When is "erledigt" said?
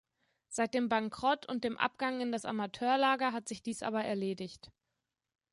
4.03-4.71